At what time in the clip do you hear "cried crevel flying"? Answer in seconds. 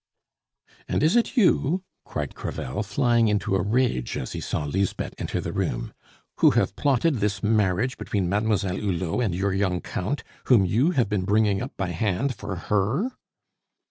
2.05-3.27